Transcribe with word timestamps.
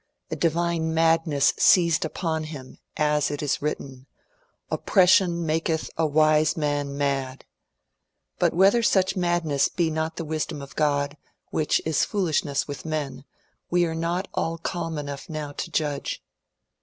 A 0.31 0.35
divine 0.35 0.95
madness 0.95 1.53
seized 1.59 2.03
upon 2.05 2.45
him; 2.45 2.79
as 2.97 3.29
it 3.29 3.43
is 3.43 3.61
written, 3.61 3.87
'^ 3.87 4.05
Oppression 4.71 5.45
maketh 5.45 5.91
a 5.95 6.07
wise 6.07 6.57
man 6.57 6.97
mad 6.97 7.45
"—but 8.39 8.51
whether 8.51 8.81
such 8.81 9.15
madness 9.15 9.67
be 9.69 9.91
not 9.91 10.15
the 10.15 10.25
wisdom 10.25 10.59
of 10.59 10.75
Grod, 10.75 11.17
which 11.51 11.79
is 11.85 12.03
foolishness 12.03 12.67
with 12.67 12.83
men, 12.83 13.25
we 13.69 13.85
are 13.85 13.93
not 13.93 14.27
all 14.33 14.57
calm 14.57 14.97
enough 14.97 15.29
now 15.29 15.51
to 15.51 15.69
judge. 15.69 16.23